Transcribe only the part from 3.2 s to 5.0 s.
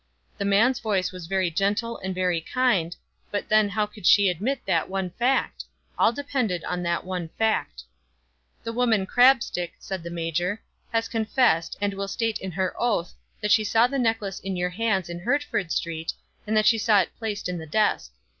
but then how could she admit that